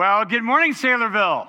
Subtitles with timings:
[0.00, 1.46] Well, good morning, Saylorville.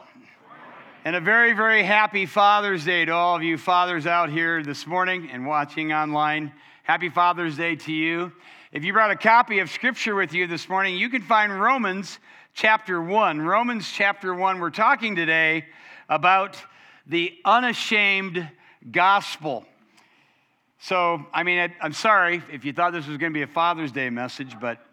[1.06, 4.86] And a very, very happy Father's Day to all of you fathers out here this
[4.86, 6.52] morning and watching online.
[6.84, 8.34] Happy Father's Day to you.
[8.74, 12.20] If you brought a copy of Scripture with you this morning, you can find Romans
[12.54, 13.40] chapter 1.
[13.40, 15.68] Romans chapter 1, we're talking today
[16.10, 16.58] about
[17.08, 18.50] the unashamed
[18.92, 19.64] gospel.
[20.78, 23.48] So, I mean, I, am sorry if you thought this was going to be a
[23.48, 24.86] Father's Day message, but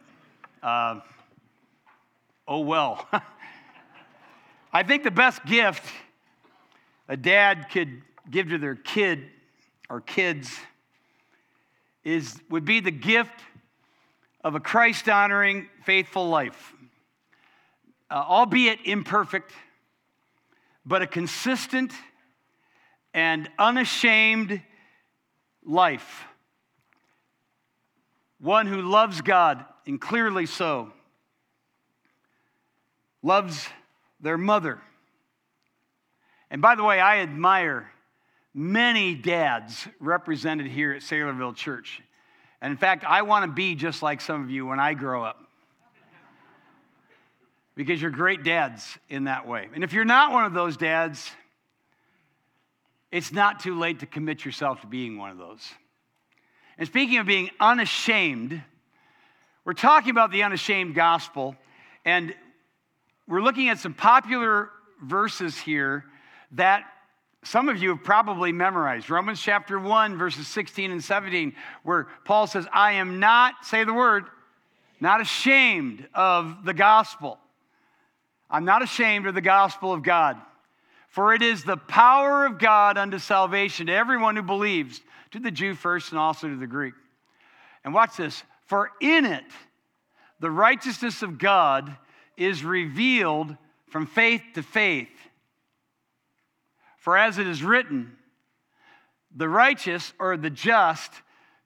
[0.62, 1.00] uh,
[2.46, 3.04] oh well.
[4.72, 5.82] I think the best gift
[7.08, 9.24] a dad could give to their kid
[9.88, 10.54] or kids
[12.04, 13.40] is would be the gift
[14.44, 16.74] of a Christ honoring faithful life.
[18.10, 19.52] Uh, albeit imperfect,
[20.84, 21.92] but a consistent
[23.12, 24.62] and unashamed
[25.64, 26.24] life.
[28.40, 30.92] One who loves God, and clearly so,
[33.22, 33.68] loves
[34.20, 34.80] their mother.
[36.50, 37.90] And by the way, I admire
[38.54, 42.00] many dads represented here at Saylorville Church.
[42.60, 45.22] And in fact, I want to be just like some of you when I grow
[45.22, 45.38] up.
[47.76, 49.68] Because you're great dads in that way.
[49.72, 51.30] And if you're not one of those dads,
[53.12, 55.62] it's not too late to commit yourself to being one of those.
[56.76, 58.60] And speaking of being unashamed,
[59.64, 61.54] we're talking about the unashamed gospel.
[62.04, 62.34] And
[63.28, 64.70] we're looking at some popular
[65.02, 66.04] verses here
[66.52, 66.84] that
[67.44, 69.10] some of you have probably memorized.
[69.10, 73.94] Romans chapter 1, verses 16 and 17, where Paul says, I am not, say the
[73.94, 74.24] word,
[75.00, 77.38] not ashamed of the gospel.
[78.50, 80.36] I'm not ashamed of the gospel of God.
[81.08, 85.00] For it is the power of God unto salvation to everyone who believes,
[85.32, 86.94] to the Jew first and also to the Greek.
[87.84, 88.42] And watch this.
[88.66, 89.44] For in it,
[90.40, 91.96] the righteousness of God
[92.38, 93.54] is revealed
[93.90, 95.08] from faith to faith.
[96.98, 98.12] For as it is written,
[99.34, 101.12] the righteous or the just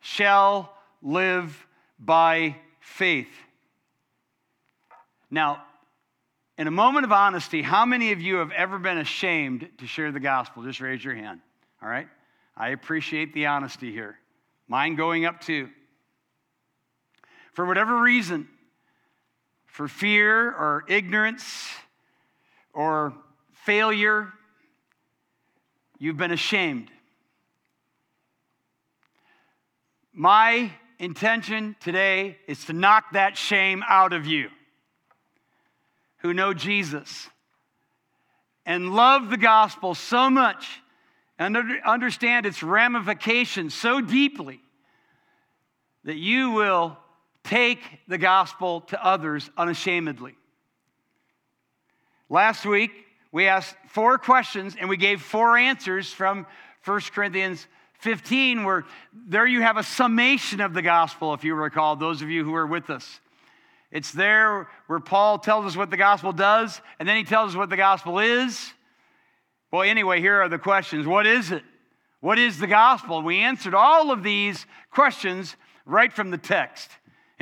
[0.00, 0.72] shall
[1.02, 1.66] live
[1.98, 3.30] by faith.
[5.30, 5.62] Now,
[6.58, 10.12] in a moment of honesty, how many of you have ever been ashamed to share
[10.12, 10.62] the gospel?
[10.62, 11.40] Just raise your hand.
[11.82, 12.08] All right?
[12.56, 14.18] I appreciate the honesty here.
[14.68, 15.70] Mine going up too.
[17.54, 18.48] For whatever reason,
[19.72, 21.66] for fear or ignorance
[22.74, 23.14] or
[23.64, 24.30] failure,
[25.98, 26.90] you've been ashamed.
[30.12, 34.50] My intention today is to knock that shame out of you
[36.18, 37.30] who know Jesus
[38.66, 40.82] and love the gospel so much
[41.38, 41.56] and
[41.86, 44.60] understand its ramifications so deeply
[46.04, 46.98] that you will
[47.44, 50.34] take the gospel to others unashamedly.
[52.28, 52.92] Last week,
[53.30, 56.46] we asked four questions and we gave four answers from
[56.84, 57.66] 1 Corinthians
[58.00, 58.84] 15, where
[59.28, 62.54] there you have a summation of the gospel, if you recall, those of you who
[62.54, 63.20] are with us.
[63.92, 67.56] It's there where Paul tells us what the gospel does, and then he tells us
[67.56, 68.72] what the gospel is.
[69.70, 71.62] Well, anyway, here are the questions What is it?
[72.20, 73.22] What is the gospel?
[73.22, 76.88] We answered all of these questions right from the text.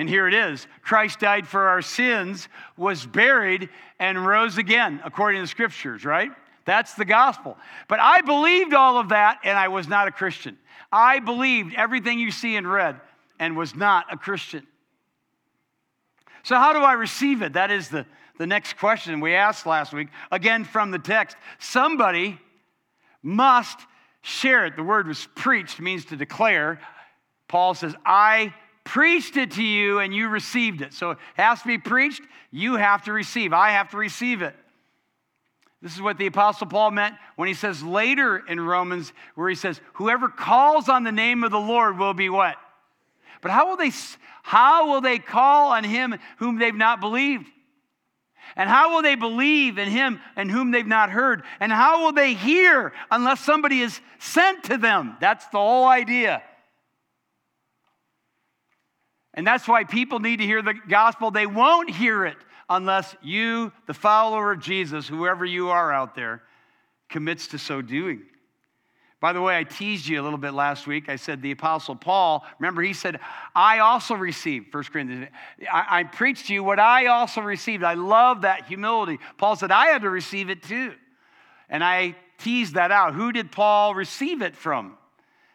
[0.00, 3.68] And here it is Christ died for our sins, was buried,
[3.98, 6.30] and rose again, according to the scriptures, right?
[6.64, 7.58] That's the gospel.
[7.86, 10.56] But I believed all of that, and I was not a Christian.
[10.90, 12.98] I believed everything you see and read,
[13.38, 14.66] and was not a Christian.
[16.44, 17.52] So, how do I receive it?
[17.52, 18.06] That is the,
[18.38, 21.36] the next question we asked last week, again from the text.
[21.58, 22.40] Somebody
[23.22, 23.78] must
[24.22, 24.76] share it.
[24.76, 26.80] The word was preached, means to declare.
[27.48, 28.54] Paul says, I
[28.90, 30.92] preached it to you and you received it.
[30.92, 33.52] So it has to be preached, you have to receive.
[33.52, 34.52] I have to receive it.
[35.80, 39.54] This is what the Apostle Paul meant when he says later in Romans, where he
[39.54, 42.56] says, Whoever calls on the name of the Lord will be what?
[43.42, 43.92] But how will they,
[44.42, 47.46] how will they call on him whom they've not believed?
[48.56, 51.44] And how will they believe in him and whom they've not heard?
[51.60, 55.16] And how will they hear unless somebody is sent to them?
[55.20, 56.42] That's the whole idea.
[59.40, 61.30] And that's why people need to hear the gospel.
[61.30, 62.36] They won't hear it
[62.68, 66.42] unless you, the follower of Jesus, whoever you are out there,
[67.08, 68.20] commits to so doing.
[69.18, 71.08] By the way, I teased you a little bit last week.
[71.08, 73.18] I said the Apostle Paul, remember, he said,
[73.54, 75.28] I also received, 1 Corinthians,
[75.72, 77.82] I, I preached to you what I also received.
[77.82, 79.20] I love that humility.
[79.38, 80.92] Paul said, I had to receive it too.
[81.70, 83.14] And I teased that out.
[83.14, 84.98] Who did Paul receive it from?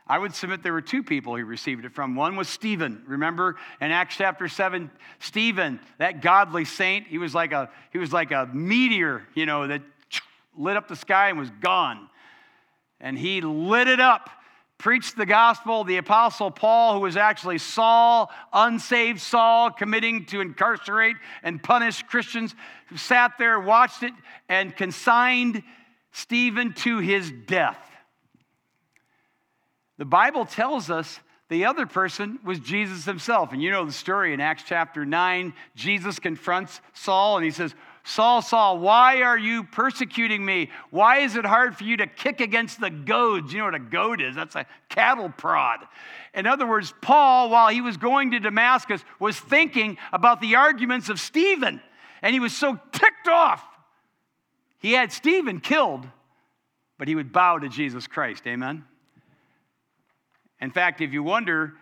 [0.07, 2.15] I would submit there were two people he received it from.
[2.15, 3.01] One was Stephen.
[3.07, 8.13] Remember in Acts chapter 7, Stephen, that godly saint, he was like a, he was
[8.13, 9.81] like a meteor, you know, that
[10.57, 12.07] lit up the sky and was gone.
[12.99, 14.29] And he lit it up,
[14.77, 15.83] preached the gospel.
[15.83, 22.53] The apostle Paul, who was actually Saul, unsaved Saul, committing to incarcerate and punish Christians,
[22.95, 24.13] sat there, watched it,
[24.49, 25.63] and consigned
[26.11, 27.79] Stephen to his death.
[29.97, 33.53] The Bible tells us the other person was Jesus himself.
[33.53, 35.53] And you know the story in Acts chapter 9.
[35.75, 40.69] Jesus confronts Saul and he says, Saul, Saul, why are you persecuting me?
[40.91, 43.51] Why is it hard for you to kick against the goads?
[43.51, 44.35] You know what a goad is?
[44.35, 45.79] That's a cattle prod.
[46.33, 51.09] In other words, Paul, while he was going to Damascus, was thinking about the arguments
[51.09, 51.81] of Stephen.
[52.21, 53.63] And he was so ticked off.
[54.79, 56.07] He had Stephen killed,
[56.99, 58.45] but he would bow to Jesus Christ.
[58.45, 58.83] Amen?
[60.61, 61.73] In fact, if you wonder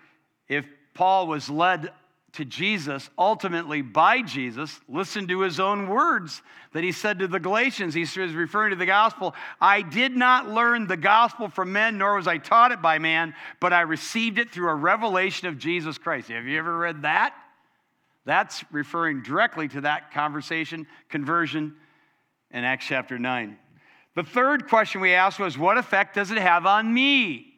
[0.47, 1.91] if Paul was led
[2.33, 6.41] to Jesus, ultimately by Jesus, listen to his own words
[6.73, 7.93] that he said to the Galatians.
[7.93, 12.15] He was referring to the gospel I did not learn the gospel from men, nor
[12.15, 15.99] was I taught it by man, but I received it through a revelation of Jesus
[15.99, 16.29] Christ.
[16.29, 17.35] Have you ever read that?
[18.25, 21.75] That's referring directly to that conversation, conversion
[22.49, 23.57] in Acts chapter 9.
[24.15, 27.52] The third question we asked was, What effect does it have on me?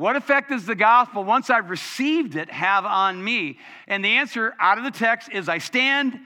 [0.00, 3.58] What effect does the gospel, once I've received it, have on me?
[3.86, 6.18] And the answer out of the text is I stand,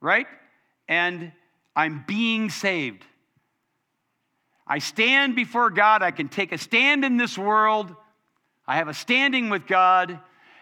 [0.00, 0.26] right?
[0.88, 1.30] And
[1.76, 3.04] I'm being saved.
[4.66, 6.02] I stand before God.
[6.02, 7.94] I can take a stand in this world.
[8.66, 10.18] I have a standing with God.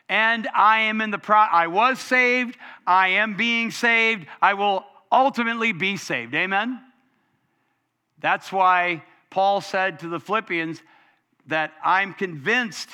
[0.08, 2.58] And I am in the pro I was saved.
[2.84, 4.26] I am being saved.
[4.42, 6.34] I will ultimately be saved.
[6.34, 6.80] Amen?
[8.18, 10.82] That's why Paul said to the Philippians,
[11.50, 12.88] that I'm convinced,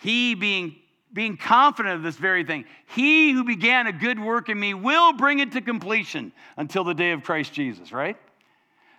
[0.00, 0.76] he being,
[1.12, 2.64] being confident of this very thing,
[2.94, 6.94] he who began a good work in me will bring it to completion until the
[6.94, 8.16] day of Christ Jesus, right?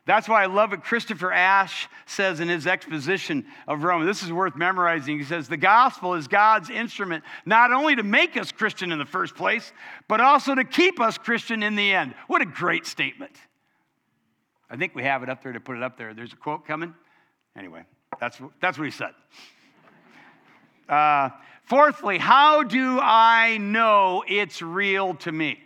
[0.06, 4.06] That's why I love what Christopher Ash says in his exposition of Rome.
[4.06, 5.20] This is worth memorizing.
[5.20, 9.06] He says, The gospel is God's instrument not only to make us Christian in the
[9.06, 9.72] first place,
[10.08, 12.16] but also to keep us Christian in the end.
[12.28, 13.36] What a great statement.
[14.72, 16.16] I think we have it up there to put it up there.
[16.16, 16.96] There's a quote coming.
[17.56, 17.84] Anyway,
[18.22, 19.14] that's, that's what he said.
[20.88, 21.30] Uh,
[21.64, 25.60] fourthly, how do I know it's real to me?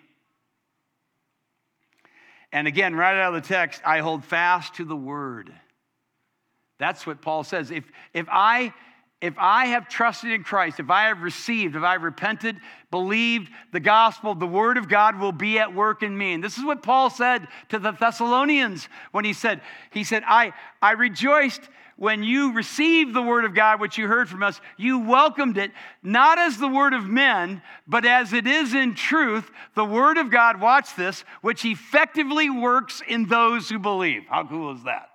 [2.53, 5.51] And again, right out of the text, I hold fast to the word.
[6.77, 7.71] That's what Paul says.
[7.71, 8.73] If, if, I,
[9.19, 12.55] if I have trusted in Christ, if I have received, if I have repented,
[12.89, 16.31] believed the gospel, the word of God will be at work in me.
[16.31, 19.59] And this is what Paul said to the Thessalonians when he said,
[19.91, 21.61] he said, I, I rejoiced
[21.97, 25.71] when you received the word of God, which you heard from us, you welcomed it
[26.03, 30.29] not as the word of men, but as it is in truth, the word of
[30.29, 34.23] God, watch this, which effectively works in those who believe.
[34.29, 35.09] How cool is that?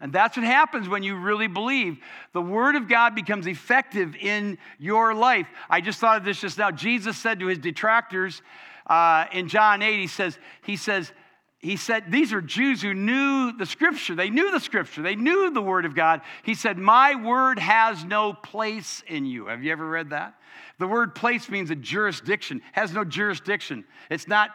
[0.00, 1.98] And that's what happens when you really believe.
[2.32, 5.48] The Word of God becomes effective in your life.
[5.68, 6.70] I just thought of this just now.
[6.70, 8.40] Jesus said to his detractors
[8.86, 11.12] uh, in John 8, he says, he says,
[11.60, 14.14] he said, These are Jews who knew the scripture.
[14.14, 16.20] They knew the scripture, they knew the word of God.
[16.44, 19.46] He said, My word has no place in you.
[19.46, 20.34] Have you ever read that?
[20.78, 23.84] The word place means a jurisdiction, has no jurisdiction.
[24.10, 24.50] It's not,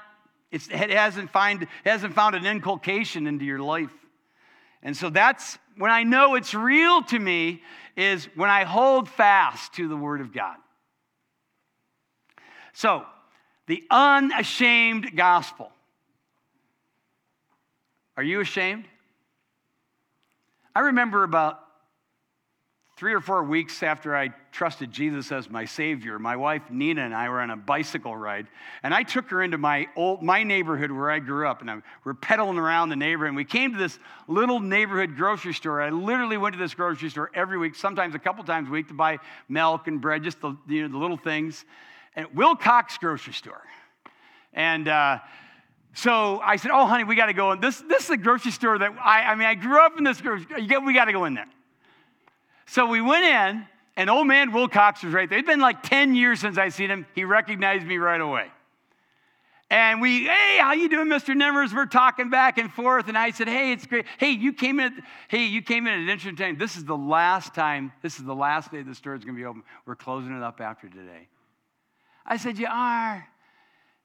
[0.51, 3.92] it's, it hasn't, find, hasn't found an inculcation into your life.
[4.81, 7.61] And so that's when I know it's real to me,
[7.97, 10.56] is when I hold fast to the word of God.
[12.73, 13.06] So,
[13.68, 15.72] the unashamed gospel.
[18.15, 18.85] Are you ashamed?
[20.75, 21.59] I remember about
[22.95, 27.13] three or four weeks after I trusted Jesus as my Savior, my wife Nina and
[27.13, 28.47] I were on a bicycle ride,
[28.83, 31.81] and I took her into my old my neighborhood where I grew up, and I,
[32.03, 33.29] we're pedaling around the neighborhood.
[33.29, 35.81] And we came to this little neighborhood grocery store.
[35.81, 38.89] I literally went to this grocery store every week, sometimes a couple times a week,
[38.89, 39.17] to buy
[39.49, 41.65] milk and bread, just the you know the little things.
[42.15, 43.63] And Wilcox grocery store,
[44.53, 44.87] and.
[44.87, 45.17] Uh,
[45.94, 47.59] so I said, Oh, honey, we got to go in.
[47.59, 50.19] This, this is a grocery store that I, I mean, I grew up in this
[50.19, 50.81] grocery store.
[50.81, 51.47] We got to go in there.
[52.66, 55.38] So we went in, and old man Wilcox was right there.
[55.38, 57.06] It's been like 10 years since I seen him.
[57.14, 58.47] He recognized me right away.
[59.69, 61.35] And we, hey, how you doing, Mr.
[61.35, 61.73] Nimmers?
[61.73, 63.07] We're talking back and forth.
[63.07, 64.06] And I said, hey, it's great.
[64.19, 66.57] Hey, you came in, hey, you came in at an interesting time.
[66.57, 69.40] This is the last time, this is the last day the store is going to
[69.40, 69.64] be open.
[69.85, 71.28] We're closing it up after today.
[72.26, 73.28] I said, you are?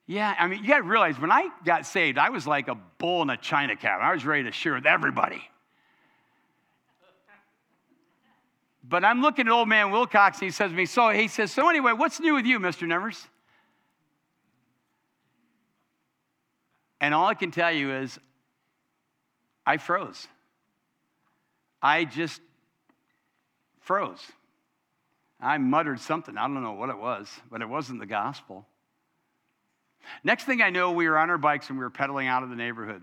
[0.08, 2.74] Yeah, I mean, you got to realize when I got saved, I was like a
[2.96, 4.06] bull in a china cabinet.
[4.06, 5.42] I was ready to share with everybody.
[8.82, 11.52] But I'm looking at old man Wilcox, and he says to me, So he says,
[11.52, 12.88] So anyway, what's new with you, Mr.
[12.88, 13.22] Nevers?
[17.02, 18.18] And all I can tell you is,
[19.66, 20.26] I froze.
[21.82, 22.40] I just
[23.80, 24.24] froze.
[25.38, 26.38] I muttered something.
[26.38, 28.66] I don't know what it was, but it wasn't the gospel.
[30.24, 32.50] Next thing I know, we were on our bikes and we were pedaling out of
[32.50, 33.02] the neighborhood.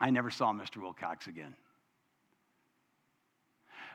[0.00, 0.78] I never saw Mr.
[0.78, 1.54] Wilcox again.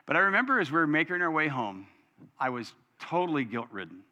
[0.06, 1.88] But I remember as we were making our way home,
[2.38, 4.02] I was totally guilt ridden.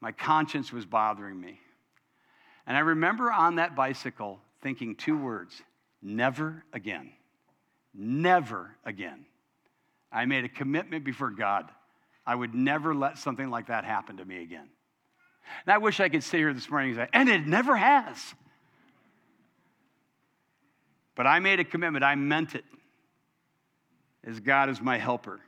[0.00, 1.60] My conscience was bothering me.
[2.66, 5.62] And I remember on that bicycle thinking two words
[6.02, 7.12] never again.
[7.92, 9.26] Never again.
[10.10, 11.70] I made a commitment before God.
[12.26, 14.68] I would never let something like that happen to me again.
[15.66, 18.34] And I wish I could sit here this morning and say, and it never has.
[21.14, 22.64] But I made a commitment, I meant it,
[24.24, 25.40] as God is my helper.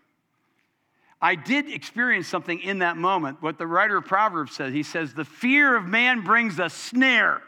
[1.20, 4.72] I did experience something in that moment, what the writer of Proverbs says.
[4.72, 7.40] He says, The fear of man brings a snare.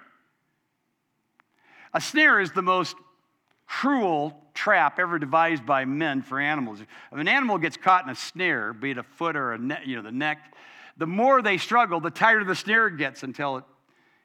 [1.93, 2.95] A snare is the most
[3.67, 6.81] cruel trap ever devised by men for animals.
[6.81, 9.83] If an animal gets caught in a snare, be it a foot or a ne-
[9.85, 10.55] you know, the neck,
[10.97, 13.65] the more they struggle, the tighter the snare gets until it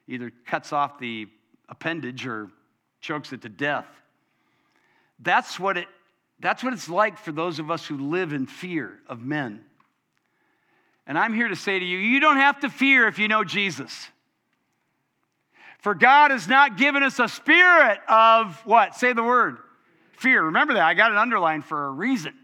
[0.06, 1.26] either cuts off the
[1.68, 2.50] appendage or
[3.00, 3.86] chokes it to death.
[5.18, 5.86] That's what, it,
[6.38, 9.64] that's what it's like for those of us who live in fear of men.
[11.06, 13.42] And I'm here to say to you, you don't have to fear if you know
[13.42, 14.08] Jesus.
[15.80, 18.94] For God has not given us a spirit of what?
[18.94, 19.58] Say the word.
[20.12, 20.44] Fear.
[20.44, 20.82] Remember that.
[20.82, 22.34] I got it underlined for a reason.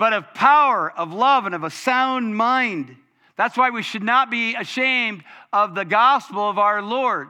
[0.00, 2.96] But of power, of love, and of a sound mind.
[3.36, 7.28] That's why we should not be ashamed of the gospel of our Lord.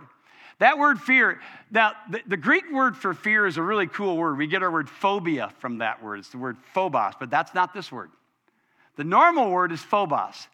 [0.61, 1.41] That word fear,
[1.73, 4.39] now the, the, Greek word for fear is a really cool word.
[4.39, 6.21] We get our word phobia from that word.
[6.21, 8.11] It's the word phobos, but that's not this word.
[8.95, 10.47] The normal word is phobos.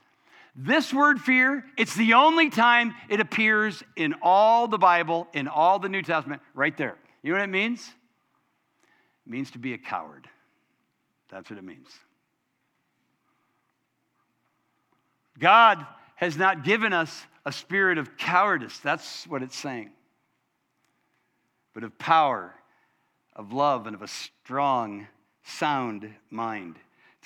[0.54, 5.78] This word fear, it's the only time it appears in all the Bible, in all
[5.78, 6.96] the New Testament, right there.
[7.22, 7.86] You know what it means?
[9.26, 10.26] It means to be a coward.
[11.30, 11.90] That's what it means.
[15.38, 15.84] God
[16.16, 18.78] has not given us a spirit of cowardice.
[18.78, 19.90] That's what it's saying.
[21.74, 22.54] But of power,
[23.34, 25.06] of love, and of a strong,
[25.44, 26.76] sound mind.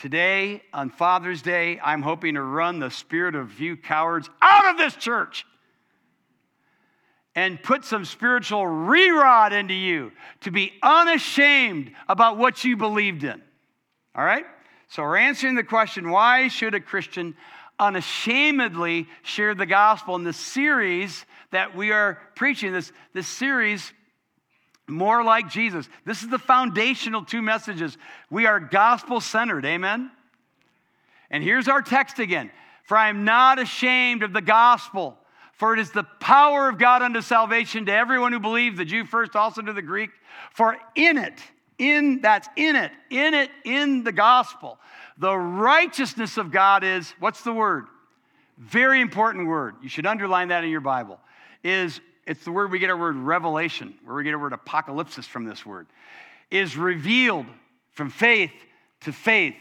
[0.00, 4.78] Today, on Father's Day, I'm hoping to run the spirit of you cowards out of
[4.78, 5.44] this church
[7.34, 13.40] and put some spiritual rerod into you to be unashamed about what you believed in.
[14.14, 14.44] All right?
[14.88, 17.36] So we're answering the question why should a Christian
[17.80, 22.72] unashamedly share the gospel in the series that we are preaching?
[22.72, 23.92] This, this series
[24.86, 25.88] more like Jesus.
[26.04, 27.96] This is the foundational two messages.
[28.30, 30.10] We are gospel centered, amen?
[31.30, 32.50] And here's our text again
[32.84, 35.16] For I am not ashamed of the gospel,
[35.54, 39.04] for it is the power of God unto salvation to everyone who believes, the Jew
[39.04, 40.10] first, also to the Greek.
[40.52, 41.40] For in it,
[41.78, 44.78] in that's in it, in it, in the gospel,
[45.20, 47.84] the righteousness of God is what's the word?
[48.56, 49.74] Very important word.
[49.82, 51.20] You should underline that in your Bible.
[51.62, 55.26] Is it's the word we get our word revelation, where we get our word apocalypse
[55.26, 55.86] from this word,
[56.50, 57.46] is revealed
[57.92, 58.52] from faith
[59.02, 59.56] to faith,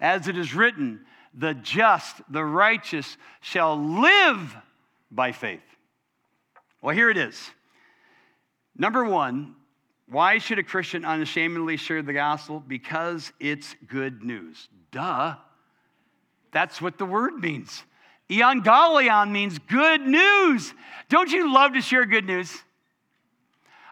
[0.00, 1.04] as it is written,
[1.34, 4.56] the just, the righteous shall live
[5.10, 5.60] by faith.
[6.80, 7.50] Well, here it is.
[8.76, 9.56] Number one,
[10.12, 12.60] why should a Christian unashamedly share the gospel?
[12.60, 14.68] Because it's good news.
[14.90, 15.36] Duh.
[16.52, 17.82] That's what the word means.
[18.30, 20.72] Evangelion means good news.
[21.08, 22.54] Don't you love to share good news?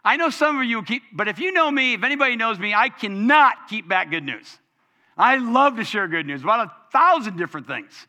[0.04, 2.74] I know some of you keep, but if you know me, if anybody knows me,
[2.74, 4.58] I cannot keep back good news.
[5.16, 8.06] I love to share good news about a thousand different things,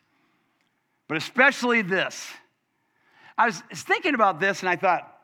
[1.08, 2.30] but especially this.
[3.38, 5.21] I was thinking about this and I thought,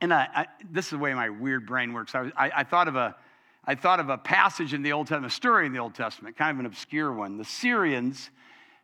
[0.00, 2.14] and I, I, this is the way my weird brain works.
[2.14, 3.16] I, I, thought of a,
[3.64, 6.36] I thought of a passage in the Old Testament, a story in the Old Testament,
[6.36, 7.36] kind of an obscure one.
[7.36, 8.30] The Syrians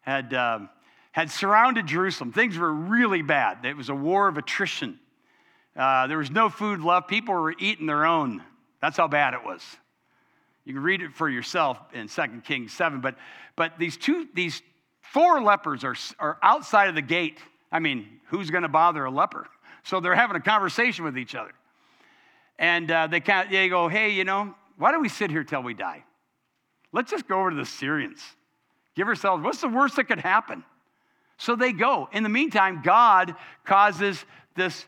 [0.00, 0.68] had, um,
[1.12, 2.32] had surrounded Jerusalem.
[2.32, 3.64] Things were really bad.
[3.64, 4.98] It was a war of attrition.
[5.76, 7.08] Uh, there was no food left.
[7.08, 8.42] People were eating their own.
[8.80, 9.62] That's how bad it was.
[10.64, 13.00] You can read it for yourself in 2 Kings 7.
[13.00, 13.16] But,
[13.54, 14.62] but these, two, these
[15.00, 17.38] four lepers are, are outside of the gate.
[17.70, 19.46] I mean, who's going to bother a leper?
[19.84, 21.52] So they're having a conversation with each other.
[22.58, 25.74] And uh, they, they go, hey, you know, why don't we sit here till we
[25.74, 26.04] die?
[26.92, 28.20] Let's just go over to the Syrians.
[28.96, 30.64] Give ourselves, what's the worst that could happen?
[31.36, 32.08] So they go.
[32.12, 34.24] In the meantime, God causes
[34.54, 34.86] this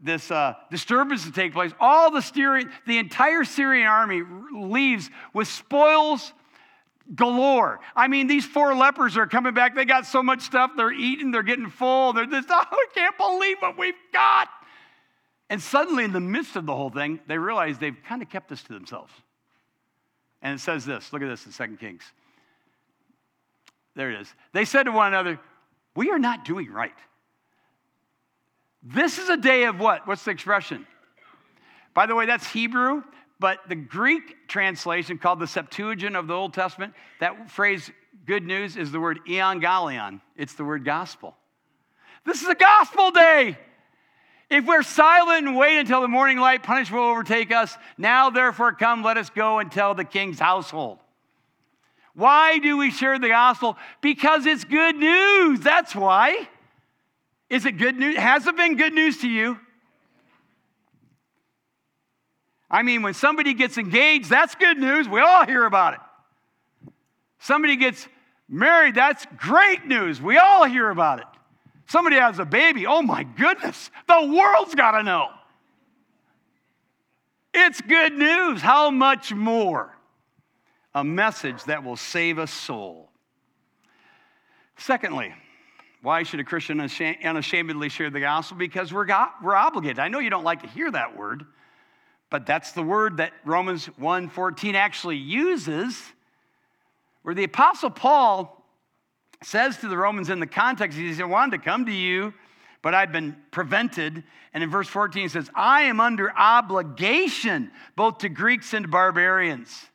[0.00, 4.22] this uh, disturbance to take place, all the Syrian, the entire Syrian army
[4.52, 6.32] leaves with spoils
[7.14, 7.80] galore.
[7.94, 9.74] I mean, these four lepers are coming back.
[9.74, 10.72] They got so much stuff.
[10.76, 11.30] They're eating.
[11.30, 12.12] They're getting full.
[12.12, 14.48] They're just, oh, I can't believe what we've got.
[15.48, 18.48] And suddenly, in the midst of the whole thing, they realize they've kind of kept
[18.48, 19.12] this to themselves.
[20.42, 21.12] And it says this.
[21.12, 22.02] Look at this in Second Kings.
[23.94, 24.34] There it is.
[24.52, 25.40] They said to one another,
[25.94, 26.94] "We are not doing right."
[28.82, 30.06] This is a day of what?
[30.06, 30.86] What's the expression?
[31.94, 33.02] By the way, that's Hebrew,
[33.38, 37.90] but the Greek translation called the Septuagint of the Old Testament, that phrase,
[38.24, 40.20] good news, is the word euangelion.
[40.36, 41.36] It's the word gospel.
[42.24, 43.58] This is a gospel day.
[44.48, 47.76] If we're silent and wait until the morning light, punishment will overtake us.
[47.98, 50.98] Now, therefore, come, let us go and tell the king's household.
[52.14, 53.76] Why do we share the gospel?
[54.00, 55.60] Because it's good news.
[55.60, 56.48] That's why.
[57.50, 58.16] Is it good news?
[58.16, 59.58] Has it been good news to you?
[62.70, 65.08] I mean, when somebody gets engaged, that's good news.
[65.08, 66.00] We all hear about it.
[67.38, 68.08] Somebody gets
[68.48, 70.20] married, that's great news.
[70.20, 71.26] We all hear about it.
[71.88, 75.28] Somebody has a baby, oh my goodness, the world's got to know.
[77.54, 78.60] It's good news.
[78.60, 79.96] How much more?
[80.94, 83.10] A message that will save a soul.
[84.76, 85.34] Secondly,
[86.02, 88.56] why should a Christian unashamedly share the gospel?
[88.56, 89.98] Because we're, got, we're obligated.
[89.98, 91.44] I know you don't like to hear that word,
[92.30, 96.00] but that's the word that Romans 1:14 actually uses,
[97.22, 98.64] where the Apostle Paul
[99.42, 102.32] says to the Romans in the context, he said, I wanted to come to you,
[102.82, 104.24] but I've been prevented.
[104.54, 109.86] And in verse 14, he says, I am under obligation both to Greeks and barbarians.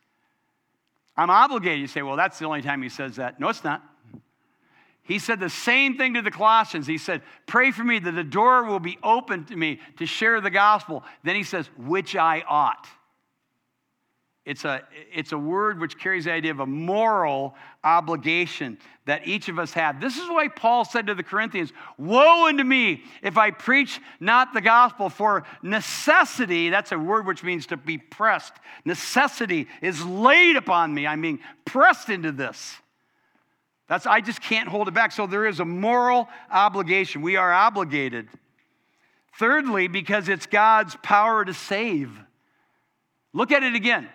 [1.17, 1.79] I'm obligated.
[1.79, 3.39] You say, well, that's the only time he says that.
[3.39, 3.83] No, it's not.
[5.11, 6.87] He said the same thing to the Colossians.
[6.87, 10.39] He said, Pray for me that the door will be open to me to share
[10.39, 11.03] the gospel.
[11.25, 12.87] Then he says, Which I ought.
[14.45, 19.49] It's a, it's a word which carries the idea of a moral obligation that each
[19.49, 19.99] of us have.
[19.99, 24.53] This is why Paul said to the Corinthians, Woe unto me if I preach not
[24.53, 28.53] the gospel, for necessity, that's a word which means to be pressed.
[28.85, 31.05] Necessity is laid upon me.
[31.05, 32.77] I'm being pressed into this.
[33.91, 35.11] That's, I just can't hold it back.
[35.11, 37.21] So there is a moral obligation.
[37.21, 38.29] We are obligated.
[39.37, 42.17] Thirdly, because it's God's power to save.
[43.33, 44.07] Look at it again.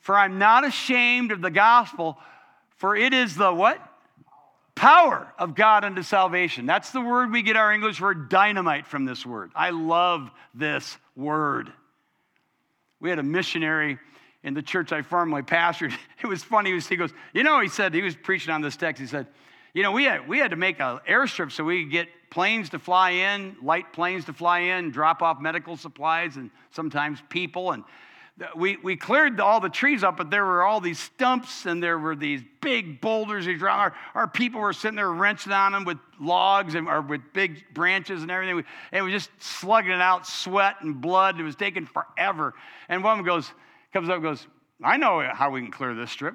[0.00, 2.18] For I'm not ashamed of the gospel,
[2.78, 3.80] for it is the what?
[4.74, 6.66] Power of God unto salvation.
[6.66, 9.52] That's the word we get our English word dynamite from this word.
[9.54, 11.72] I love this word.
[12.98, 14.00] We had a missionary
[14.42, 15.92] in the church I formerly pastored.
[16.22, 16.78] It was funny.
[16.78, 19.00] He goes, You know, he said, he was preaching on this text.
[19.00, 19.26] He said,
[19.72, 22.68] You know, we had, we had to make an airstrip so we could get planes
[22.70, 27.72] to fly in, light planes to fly in, drop off medical supplies and sometimes people.
[27.72, 27.84] And
[28.54, 31.98] we, we cleared all the trees up, but there were all these stumps and there
[31.98, 33.46] were these big boulders.
[33.62, 37.64] Our, our people were sitting there wrenching on them with logs and, or with big
[37.74, 38.64] branches and everything.
[38.92, 41.38] And we just slugging it out, sweat and blood.
[41.38, 42.54] It was taking forever.
[42.88, 43.50] And one of them goes,
[43.92, 44.46] comes up and goes,
[44.82, 46.34] I know how we can clear this strip.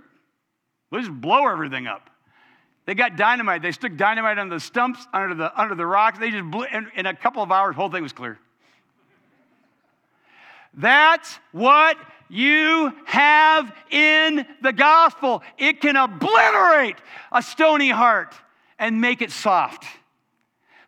[0.91, 2.09] We'll just blow everything up.
[2.85, 3.61] They got dynamite.
[3.61, 6.19] They stuck dynamite on the stumps, under the, under the rocks.
[6.19, 8.37] They just blew, in, in a couple of hours, the whole thing was clear.
[10.75, 11.97] That's what
[12.29, 15.41] you have in the gospel.
[15.57, 16.97] It can obliterate
[17.31, 18.35] a stony heart
[18.77, 19.85] and make it soft.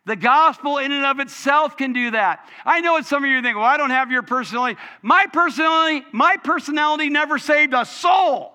[0.08, 2.48] The gospel, in and of itself, can do that.
[2.64, 4.80] I know what some of you think, well, I don't have your personality.
[5.02, 8.54] My personality, my personality never saved a soul.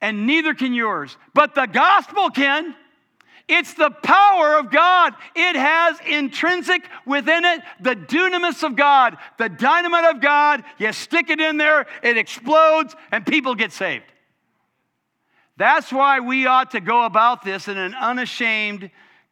[0.00, 1.14] And neither can yours.
[1.34, 2.74] But the gospel can.
[3.48, 5.12] It's the power of God.
[5.36, 10.64] It has intrinsic within it the dunamis of God, the dynamite of God.
[10.78, 14.04] You stick it in there, it explodes, and people get saved.
[15.58, 18.90] That's why we ought to go about this in an unashamed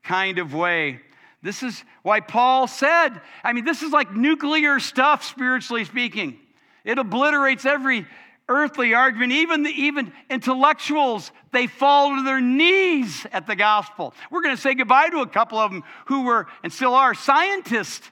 [0.09, 1.01] kind of way.
[1.42, 3.11] This is why Paul said,
[3.44, 6.38] I mean, this is like nuclear stuff, spiritually speaking.
[6.83, 8.07] It obliterates every
[8.49, 9.33] earthly argument.
[9.33, 14.14] Even, the, even intellectuals, they fall to their knees at the gospel.
[14.31, 17.12] We're going to say goodbye to a couple of them who were and still are
[17.12, 18.11] scientists,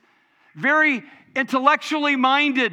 [0.54, 1.02] very
[1.35, 2.72] intellectually minded.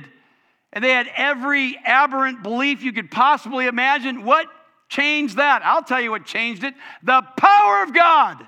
[0.73, 4.25] And they had every aberrant belief you could possibly imagine.
[4.25, 4.47] What
[4.89, 5.62] changed that?
[5.63, 8.47] I'll tell you what changed it the power of God.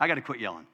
[0.00, 0.66] I got to quit yelling.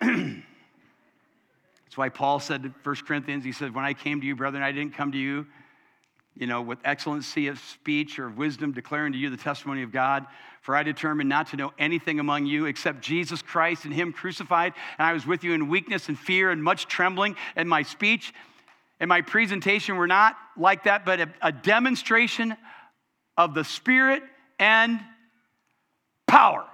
[0.00, 4.62] That's why Paul said to 1 Corinthians, he said, When I came to you, brethren,
[4.62, 5.46] I didn't come to you
[6.40, 9.92] you know, with excellency of speech or of wisdom, declaring to you the testimony of
[9.92, 10.26] God.
[10.62, 14.72] For I determined not to know anything among you except Jesus Christ and Him crucified.
[14.98, 18.32] And I was with you in weakness and fear and much trembling, and my speech
[19.00, 22.56] and my presentation were not like that, but a, a demonstration
[23.36, 24.22] of the Spirit
[24.58, 25.00] and
[26.26, 26.66] power.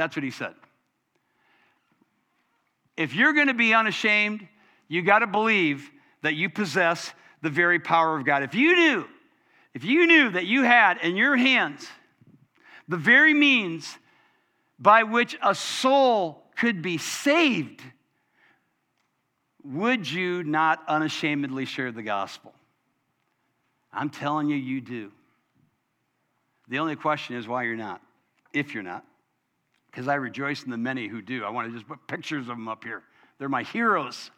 [0.00, 0.54] That's what He said.
[2.96, 4.48] If you're going to be unashamed,
[4.88, 5.90] you got to believe
[6.22, 8.42] that you possess the very power of God.
[8.42, 9.04] If you knew,
[9.74, 11.86] if you knew that you had in your hands
[12.88, 13.98] the very means
[14.78, 17.82] by which a soul could be saved,
[19.62, 22.54] would you not unashamedly share the gospel?
[23.92, 25.12] I'm telling you, you do.
[26.68, 28.00] The only question is why you're not,
[28.54, 29.04] if you're not.
[29.90, 31.44] Because I rejoice in the many who do.
[31.44, 33.02] I want to just put pictures of them up here.
[33.38, 34.30] They're my heroes.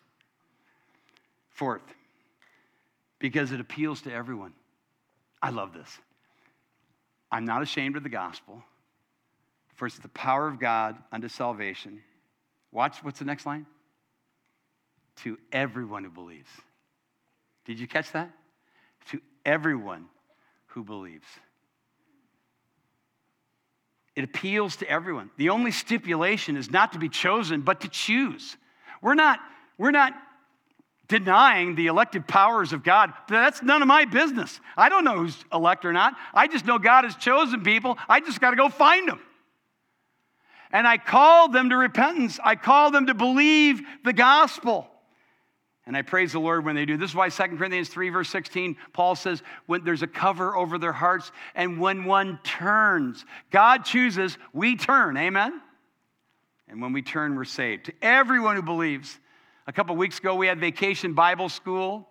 [1.51, 1.83] Fourth,
[3.19, 4.55] because it appeals to everyone.
[5.43, 5.99] I love this.
[7.31, 8.62] I'm not ashamed of the gospel,
[9.75, 12.03] for it's the power of God unto salvation.
[12.71, 13.67] Watch what's the next line?
[15.25, 16.51] To everyone who believes.
[17.67, 18.31] Did you catch that?
[19.11, 20.07] To everyone
[20.69, 21.27] who believes.
[24.14, 25.31] It appeals to everyone.
[25.38, 28.57] The only stipulation is not to be chosen, but to choose.
[29.01, 29.40] We're not,
[29.79, 30.14] we're not
[31.09, 33.12] denying the elected powers of God.
[33.29, 34.61] That's none of my business.
[34.77, 36.14] I don't know who's elect or not.
[36.35, 37.98] I just know God has chosen people.
[38.09, 39.20] I just got to go find them.
[40.70, 42.38] And I call them to repentance.
[42.42, 44.88] I call them to believe the gospel.
[45.85, 46.97] And I praise the Lord when they do.
[46.97, 50.79] This is why 2 Corinthians 3, verse 16, Paul says, when there's a cover over
[50.79, 55.16] their hearts, and when one turns, God chooses, we turn.
[55.16, 55.61] Amen?
[56.68, 57.87] And when we turn, we're saved.
[57.87, 59.18] To everyone who believes,
[59.66, 62.09] a couple weeks ago, we had vacation Bible school.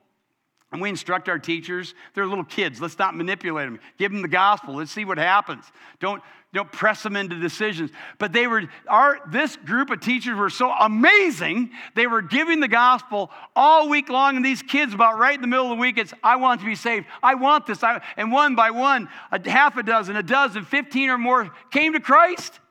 [0.72, 2.80] And we instruct our teachers, they're little kids.
[2.80, 3.80] Let's not manipulate them.
[3.98, 4.76] Give them the gospel.
[4.76, 5.66] Let's see what happens.
[6.00, 7.92] Don't, don't press them into decisions.
[8.18, 11.72] But they were, our, this group of teachers were so amazing.
[11.96, 14.38] They were giving the gospel all week long.
[14.38, 16.66] And these kids, about right in the middle of the week, it's, I want to
[16.66, 17.06] be saved.
[17.22, 17.84] I want this.
[17.84, 21.92] I, and one by one, a half a dozen, a dozen, 15 or more came
[21.94, 22.62] to Christ.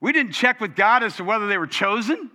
[0.00, 2.30] We didn't check with God as to whether they were chosen.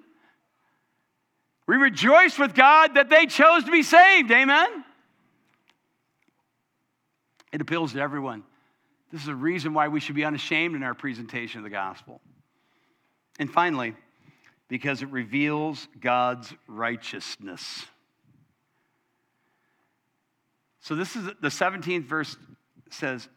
[1.69, 4.32] We rejoice with God that they chose to be saved.
[4.32, 4.84] Amen?
[7.53, 8.41] It appeals to everyone.
[9.12, 12.21] This is a reason why we should be unashamed in our presentation of the gospel.
[13.38, 13.93] And finally,
[14.67, 17.86] because it reveals God's righteousness.
[20.79, 22.36] So, this is the 17th verse
[22.89, 23.29] says,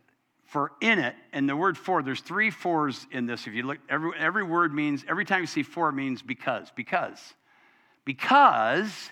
[0.47, 3.47] for in it, and the word for, there's three fours in this.
[3.47, 6.73] If you look, every, every word means, every time you see for, means because.
[6.75, 7.35] Because.
[8.05, 9.11] Because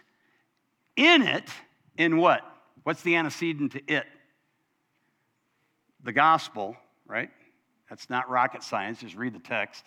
[0.97, 1.49] in it,
[1.97, 2.43] in what?
[2.83, 4.07] What's the antecedent to it?
[6.03, 6.77] The gospel,
[7.07, 7.31] right?
[7.89, 9.85] That's not rocket science, just read the text.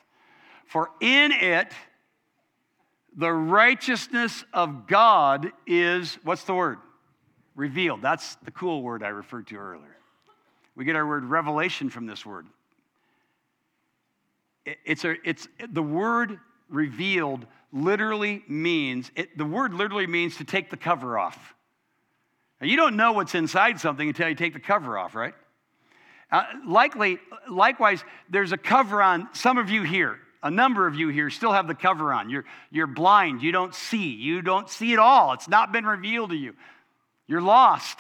[0.65, 1.71] For in it,
[3.15, 6.79] the righteousness of God is, what's the word?
[7.55, 8.01] Revealed.
[8.01, 9.97] That's the cool word I referred to earlier.
[10.75, 12.47] We get our word revelation from this word.
[14.65, 16.39] It's, a, it's the word
[16.73, 21.53] revealed literally means, it, the word literally means to take the cover off.
[22.59, 25.33] Now, you don't know what's inside something until you take the cover off, right?
[26.31, 30.17] Uh, likely, likewise, there's a cover on some of you here.
[30.41, 32.29] A number of you here still have the cover on.
[32.29, 33.41] You're, you're blind.
[33.41, 34.09] You don't see.
[34.09, 35.33] You don't see it all.
[35.33, 36.53] It's not been revealed to you.
[37.27, 37.99] You're lost.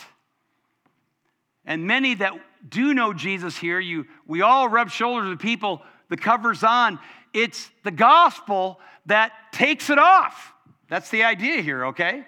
[1.65, 2.33] And many that
[2.67, 6.99] do know Jesus here, you, we all rub shoulders with people, the cover's on.
[7.33, 10.53] It's the gospel that takes it off.
[10.89, 12.25] That's the idea here, okay?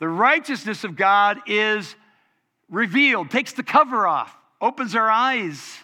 [0.00, 1.94] The righteousness of God is
[2.68, 5.78] revealed, takes the cover off, opens our eyes.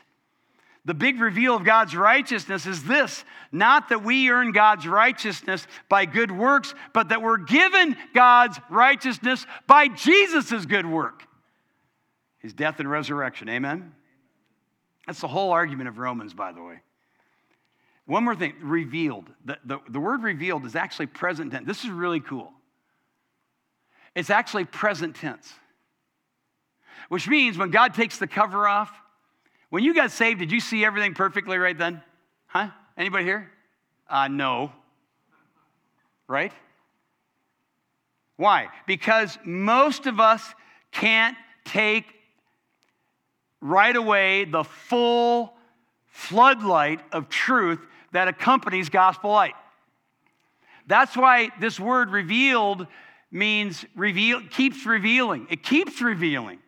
[0.84, 6.06] The big reveal of God's righteousness is this not that we earn God's righteousness by
[6.06, 11.26] good works, but that we're given God's righteousness by Jesus' good work
[12.40, 13.48] his death and resurrection.
[13.48, 13.92] Amen?
[15.06, 16.80] That's the whole argument of Romans, by the way.
[18.10, 19.30] One more thing revealed.
[19.44, 21.64] The, the, the word revealed is actually present tense.
[21.64, 22.50] This is really cool.
[24.16, 25.52] It's actually present tense,
[27.08, 28.90] which means when God takes the cover off,
[29.68, 32.02] when you got saved, did you see everything perfectly right then?
[32.48, 32.70] Huh?
[32.98, 33.48] Anybody here?
[34.08, 34.72] Uh, no.
[36.26, 36.52] Right?
[38.36, 38.70] Why?
[38.88, 40.42] Because most of us
[40.90, 42.06] can't take
[43.60, 45.54] right away the full
[46.08, 47.78] floodlight of truth
[48.12, 49.54] that accompanies gospel light.
[50.86, 52.86] That's why this word revealed
[53.30, 55.46] means reveal, keeps revealing.
[55.50, 56.58] It keeps revealing.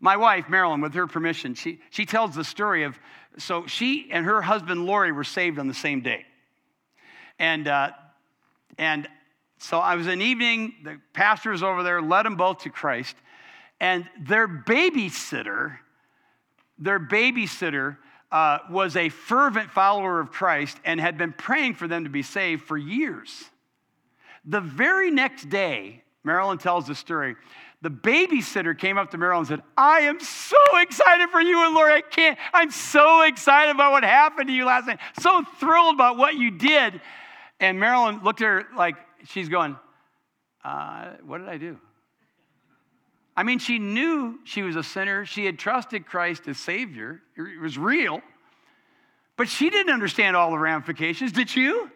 [0.00, 2.98] My wife, Marilyn, with her permission, she, she tells the story of
[3.36, 6.24] so she and her husband, Lori, were saved on the same day.
[7.38, 7.90] And, uh,
[8.78, 9.08] and
[9.58, 13.16] so I was an evening, the pastor was over there, led them both to Christ.
[13.80, 15.78] And their babysitter,
[16.78, 17.96] their babysitter
[18.34, 22.22] uh, was a fervent follower of Christ and had been praying for them to be
[22.22, 23.44] saved for years.
[24.44, 27.36] The very next day, Marilyn tells the story,
[27.80, 31.76] the babysitter came up to Marilyn and said, I am so excited for you and
[31.76, 31.92] Lori.
[31.92, 34.98] I can't, I'm so excited about what happened to you last night.
[35.20, 37.00] So thrilled about what you did.
[37.60, 38.96] And Marilyn looked at her like
[39.28, 39.76] she's going,
[40.64, 41.78] uh, What did I do?
[43.36, 45.24] I mean, she knew she was a sinner.
[45.24, 48.20] She had trusted Christ as Savior, it was real.
[49.36, 51.32] But she didn't understand all the ramifications.
[51.32, 51.90] Did you?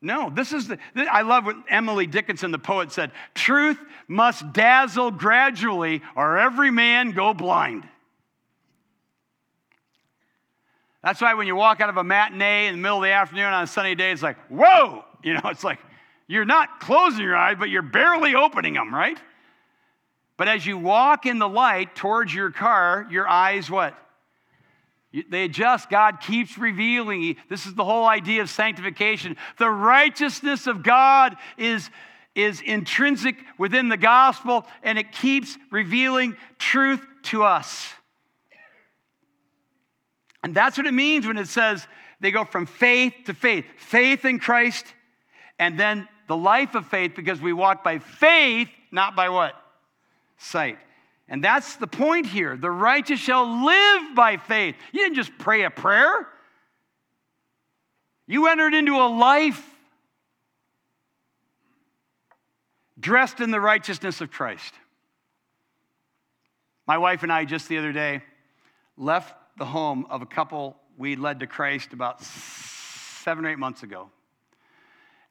[0.00, 0.78] No, this is the,
[1.10, 7.10] I love what Emily Dickinson, the poet, said truth must dazzle gradually, or every man
[7.10, 7.88] go blind.
[11.02, 13.46] That's why when you walk out of a matinee in the middle of the afternoon
[13.46, 15.04] on a sunny day, it's like, whoa!
[15.22, 15.80] You know, it's like
[16.28, 19.18] you're not closing your eyes, but you're barely opening them, right?
[20.36, 23.98] But as you walk in the light towards your car, your eyes what?
[25.30, 25.88] They adjust.
[25.88, 27.36] God keeps revealing.
[27.48, 29.36] This is the whole idea of sanctification.
[29.56, 31.88] The righteousness of God is,
[32.34, 37.90] is intrinsic within the gospel, and it keeps revealing truth to us.
[40.44, 41.86] And that's what it means when it says
[42.20, 44.86] they go from faith to faith faith in Christ,
[45.58, 49.54] and then the life of faith because we walk by faith, not by what?
[50.36, 50.78] Sight.
[51.28, 52.56] And that's the point here.
[52.56, 54.76] The righteous shall live by faith.
[54.92, 56.28] You didn't just pray a prayer,
[58.26, 59.64] you entered into a life
[63.00, 64.74] dressed in the righteousness of Christ.
[66.86, 68.22] My wife and I, just the other day,
[68.96, 73.82] left the home of a couple we led to Christ about seven or eight months
[73.82, 74.10] ago.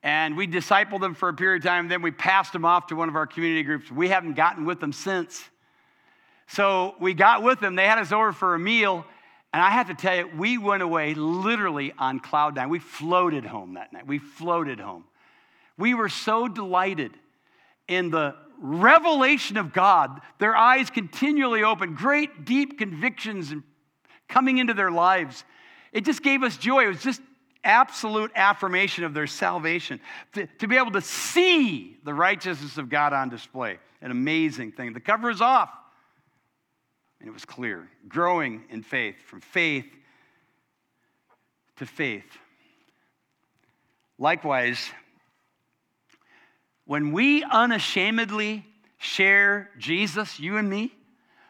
[0.03, 2.95] And we discipled them for a period of time, then we passed them off to
[2.95, 3.91] one of our community groups.
[3.91, 5.43] We haven't gotten with them since.
[6.47, 7.75] So we got with them.
[7.75, 9.05] They had us over for a meal.
[9.53, 12.69] And I have to tell you, we went away literally on cloud nine.
[12.69, 14.05] We floated home that night.
[14.05, 15.05] We floated home.
[15.77, 17.11] We were so delighted
[17.87, 20.21] in the revelation of God.
[20.39, 23.53] Their eyes continually open, great deep convictions
[24.27, 25.43] coming into their lives.
[25.91, 26.85] It just gave us joy.
[26.85, 27.21] It was just
[27.67, 29.99] absolute affirmation of their salvation.
[30.33, 34.93] To, to be able to see the righteousness of God on display, an amazing thing.
[34.93, 35.69] The cover is off.
[37.19, 37.89] And it was clear.
[38.07, 39.85] Growing in faith, from faith
[41.77, 42.25] to faith.
[44.17, 44.79] Likewise,
[46.85, 48.65] when we unashamedly
[48.97, 50.93] share Jesus, you and me,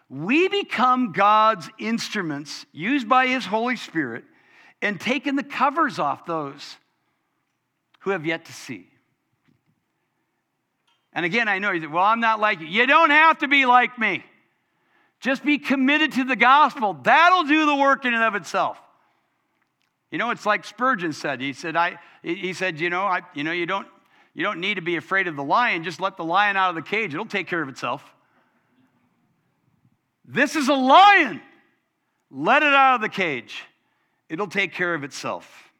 [0.10, 4.24] we become God's instruments used by His Holy Spirit
[4.82, 6.78] and taking the covers off those
[8.02, 8.88] who have yet to see.
[11.14, 12.68] And again, I know you say, well, I'm not like you.
[12.68, 14.24] You don't have to be like me.
[15.20, 16.94] Just be committed to the gospel.
[16.94, 18.80] That'll do the work in and of itself.
[20.12, 21.42] You know, it's like Spurgeon said.
[21.42, 23.88] He said, I, he said, you know, I, you know, you don't,
[24.34, 25.84] you don't need to be afraid of the lion.
[25.84, 27.14] Just let the lion out of the cage.
[27.14, 28.04] It'll take care of itself.
[30.24, 31.42] This is a lion.
[32.30, 33.64] Let it out of the cage.
[34.30, 35.72] It'll take care of itself.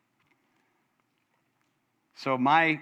[2.16, 2.80] So, my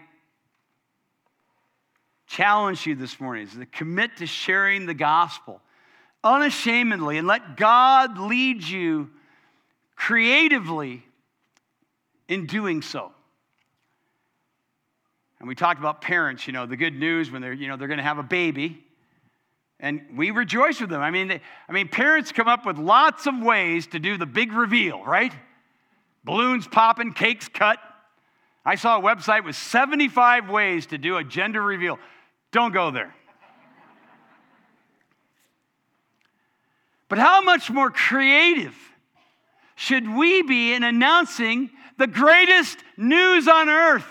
[2.28, 5.62] challenge to you this morning is to commit to sharing the gospel
[6.24, 9.10] unashamedly and let God lead you
[9.96, 11.04] creatively
[12.28, 13.12] in doing so.
[15.40, 17.88] And we talked about parents, you know, the good news when they're, you know, they're
[17.88, 18.84] going to have a baby.
[19.80, 21.02] And we rejoice with them.
[21.02, 24.26] I mean, they, I mean, parents come up with lots of ways to do the
[24.26, 25.34] big reveal, right?
[26.26, 27.78] Balloons popping, cakes cut.
[28.66, 32.00] I saw a website with 75 ways to do a gender reveal.
[32.52, 33.14] Don't go there.
[37.08, 38.76] But how much more creative
[39.76, 44.08] should we be in announcing the greatest news on earth?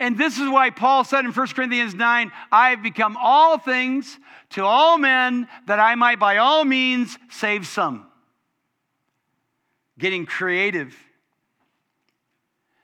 [0.00, 4.18] And this is why Paul said in 1 Corinthians 9, I have become all things
[4.50, 8.06] to all men that I might by all means save some.
[9.98, 10.96] Getting creative.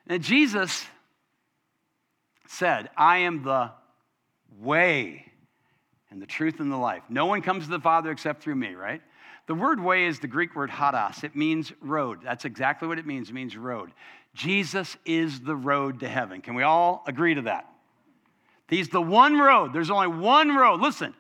[0.06, 0.86] And Jesus
[2.48, 3.70] said, I am the
[4.60, 5.26] way
[6.10, 7.02] and the truth and the life.
[7.08, 9.00] No one comes to the Father except through me, right?
[9.46, 11.24] The word way is the Greek word hodos.
[11.24, 12.20] It means road.
[12.22, 13.30] That's exactly what it means.
[13.30, 13.90] It means road.
[14.34, 16.40] Jesus is the road to heaven.
[16.40, 17.66] Can we all agree to that?
[18.68, 19.72] He's the one road.
[19.72, 20.80] There's only one road.
[20.80, 21.14] Listen,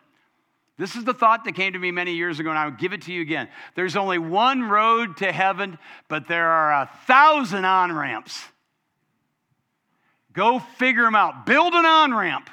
[0.80, 3.02] this is the thought that came to me many years ago, and I'll give it
[3.02, 3.48] to you again.
[3.74, 8.42] There's only one road to heaven, but there are a thousand on ramps.
[10.32, 11.44] Go figure them out.
[11.44, 12.48] Build an on ramp.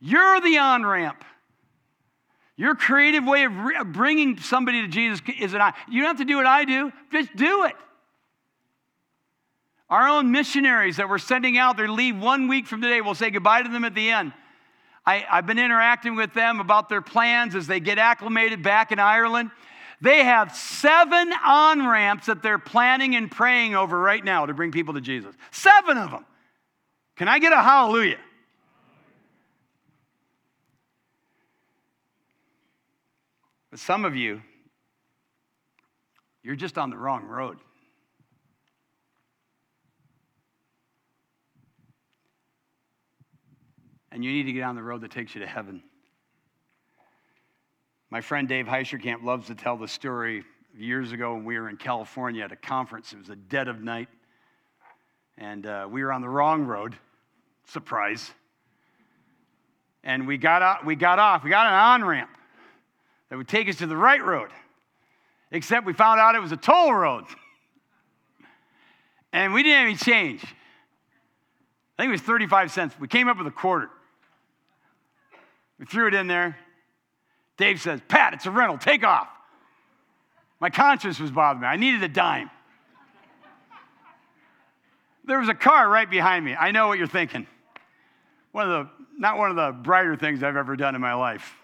[0.00, 1.22] You're the on ramp.
[2.56, 5.74] Your creative way of bringing somebody to Jesus is an I.
[5.90, 7.74] You don't have to do what I do, just do it.
[9.90, 13.02] Our own missionaries that we're sending out, they leave one week from today.
[13.02, 14.32] We'll say goodbye to them at the end.
[15.06, 18.98] I, I've been interacting with them about their plans as they get acclimated back in
[18.98, 19.50] Ireland.
[20.00, 24.72] They have seven on ramps that they're planning and praying over right now to bring
[24.72, 25.34] people to Jesus.
[25.50, 26.24] Seven of them.
[27.16, 28.18] Can I get a hallelujah?
[33.70, 34.40] But some of you,
[36.42, 37.58] you're just on the wrong road.
[44.14, 45.82] And you need to get on the road that takes you to heaven.
[48.10, 50.44] My friend Dave Heischerkamp loves to tell the story
[50.78, 53.12] years ago when we were in California at a conference.
[53.12, 54.08] It was the dead of night.
[55.36, 56.94] And uh, we were on the wrong road.
[57.66, 58.30] Surprise.
[60.04, 61.42] And we got, out, we got off.
[61.42, 62.30] We got an on ramp
[63.30, 64.50] that would take us to the right road,
[65.50, 67.24] except we found out it was a toll road.
[69.32, 70.44] and we didn't have any change.
[71.98, 72.94] I think it was 35 cents.
[73.00, 73.90] We came up with a quarter.
[75.78, 76.56] We threw it in there.
[77.56, 79.28] Dave says, Pat, it's a rental, take off.
[80.60, 81.66] My conscience was bothering me.
[81.66, 82.50] I needed a dime.
[85.26, 86.54] There was a car right behind me.
[86.54, 87.46] I know what you're thinking.
[88.52, 91.54] One of the, not one of the brighter things I've ever done in my life.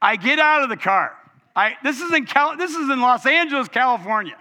[0.00, 1.16] I get out of the car.
[1.54, 4.36] I, this, is in Cal, this is in Los Angeles, California.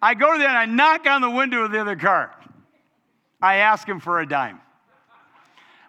[0.00, 2.34] I go to there and I knock on the window of the other car.
[3.40, 4.60] I ask him for a dime.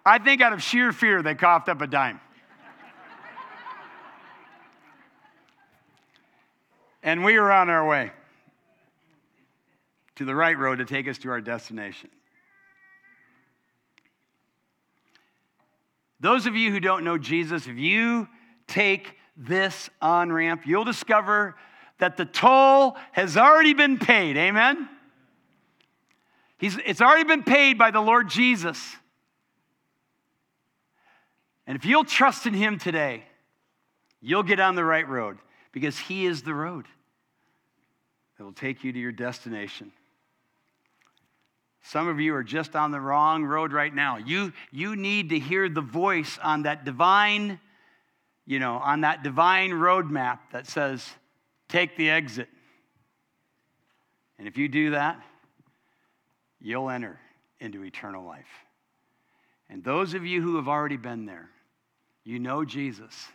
[0.10, 2.20] I think out of sheer fear, they coughed up a dime.
[7.04, 8.12] and we were on our way
[10.16, 12.10] to the right road to take us to our destination.
[16.20, 18.28] Those of you who don't know Jesus, if you
[18.66, 21.56] take this on ramp, you'll discover
[22.00, 24.38] that the toll has already been paid.
[24.38, 24.90] Amen?
[26.58, 28.96] He's, it's already been paid by the Lord Jesus.
[31.70, 33.24] And if you'll trust in Him today,
[34.20, 35.38] you'll get on the right road
[35.72, 36.88] because He is the road
[38.38, 39.94] that will take you to your destination.
[41.84, 44.18] Some of you are just on the wrong road right now.
[44.18, 47.60] You, you need to hear the voice on that divine
[48.50, 51.08] you know, on that divine roadmap that says,
[51.68, 52.50] take the exit.
[54.40, 55.22] And if you do that,
[56.60, 57.20] you'll enter
[57.60, 58.48] into eternal life.
[59.70, 61.52] And those of you who have already been there,
[62.30, 63.28] you know Jesus.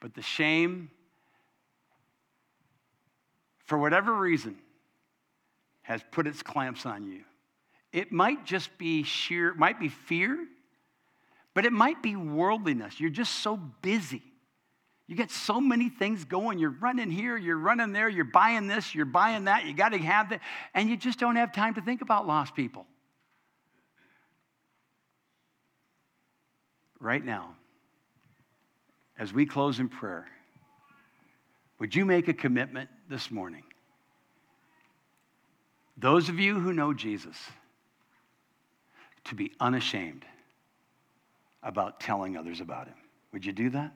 [0.00, 0.88] But the shame,
[3.66, 4.56] for whatever reason,
[5.82, 7.22] has put its clamps on you.
[7.92, 10.46] It might just be sheer, might be fear,
[11.52, 13.00] but it might be worldliness.
[13.00, 14.22] You're just so busy.
[15.08, 16.60] You get so many things going.
[16.60, 19.98] You're running here, you're running there, you're buying this, you're buying that, you got to
[19.98, 20.40] have that,
[20.72, 22.86] and you just don't have time to think about lost people.
[27.00, 27.54] Right now,
[29.18, 30.26] as we close in prayer,
[31.78, 33.64] would you make a commitment this morning?
[35.96, 37.36] Those of you who know Jesus,
[39.24, 40.24] to be unashamed
[41.62, 42.96] about telling others about him.
[43.32, 43.92] Would you do that?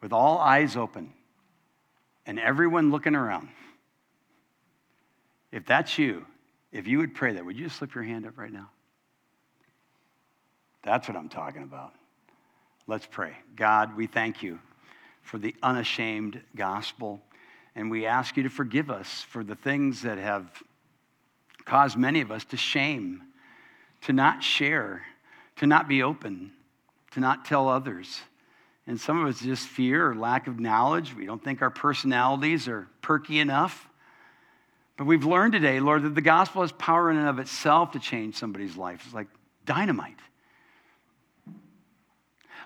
[0.00, 1.12] With all eyes open
[2.26, 3.48] and everyone looking around.
[5.50, 6.26] If that's you,
[6.72, 8.70] if you would pray that, would you just slip your hand up right now?
[10.84, 11.92] That's what I'm talking about.
[12.86, 13.32] Let's pray.
[13.56, 14.58] God, we thank you
[15.22, 17.20] for the unashamed gospel,
[17.74, 20.62] and we ask you to forgive us for the things that have
[21.64, 23.22] caused many of us to shame
[24.04, 25.02] to not share,
[25.56, 26.52] to not be open,
[27.12, 28.20] to not tell others.
[28.86, 31.14] And some of it's just fear or lack of knowledge.
[31.14, 33.88] We don't think our personalities are perky enough.
[34.98, 37.98] But we've learned today, Lord, that the gospel has power in and of itself to
[37.98, 39.02] change somebody's life.
[39.06, 39.28] It's like
[39.64, 40.18] dynamite.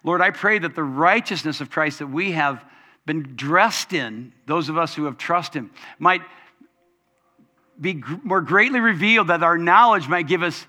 [0.04, 2.64] Lord, I pray that the righteousness of Christ that we have
[3.06, 6.22] been dressed in, those of us who have trusted Him, might
[7.80, 10.66] be more greatly revealed, that our knowledge might give us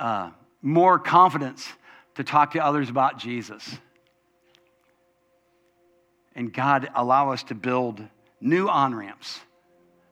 [0.00, 0.30] uh,
[0.62, 1.68] more confidence
[2.16, 3.78] to talk to others about Jesus.
[6.34, 8.02] And God, allow us to build
[8.40, 9.40] new on ramps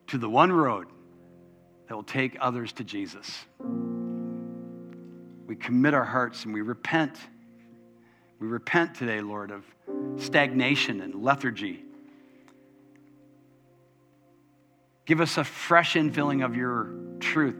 [0.08, 0.86] to the one road
[1.88, 3.44] that will take others to Jesus.
[5.46, 7.18] We commit our hearts and we repent.
[8.44, 9.64] We repent today, Lord, of
[10.22, 11.82] stagnation and lethargy.
[15.06, 17.56] Give us a fresh infilling of your truth,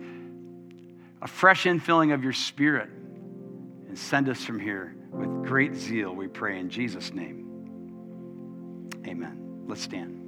[1.22, 6.28] a fresh infilling of your spirit, and send us from here with great zeal, we
[6.28, 8.92] pray in Jesus' name.
[9.06, 9.62] Amen.
[9.66, 10.23] Let's stand.